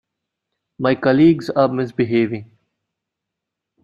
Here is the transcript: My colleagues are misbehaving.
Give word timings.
My 0.79 0.95
colleagues 0.95 1.51
are 1.51 1.67
misbehaving. 1.67 2.49